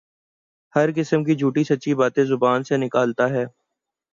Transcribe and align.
ہر 0.75 0.89
قسم 0.95 1.23
کی 1.23 1.35
جھوٹی 1.35 1.63
سچی 1.63 1.93
باتیں 1.95 2.23
زبان 2.25 2.63
سے 2.63 2.77
نکالتا 2.77 3.29
ہے 3.29 3.45